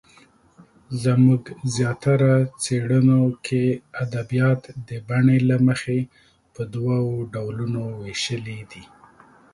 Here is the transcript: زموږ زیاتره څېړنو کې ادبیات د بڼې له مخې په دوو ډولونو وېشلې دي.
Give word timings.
زموږ 1.03 1.41
زیاتره 1.75 2.33
څېړنو 2.63 3.21
کې 3.45 3.63
ادبیات 4.03 4.61
د 4.87 4.89
بڼې 5.07 5.37
له 5.49 5.57
مخې 5.67 5.97
په 6.53 6.61
دوو 6.73 6.97
ډولونو 7.33 7.83
وېشلې 8.01 8.59
دي. 8.71 8.83